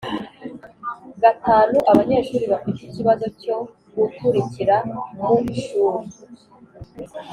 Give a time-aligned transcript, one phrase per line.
[1.21, 3.57] gatanu Abanyeshuri bafite ikibazo cyo
[3.95, 4.75] gukurikira
[5.17, 6.07] mu ishuri